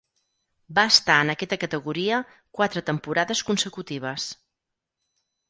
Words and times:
Va 0.77 0.85
estar 0.91 1.17
en 1.25 1.31
aquesta 1.33 1.59
categoria 1.63 2.21
quatre 2.61 2.83
temporades 2.89 3.45
consecutives. 3.51 4.27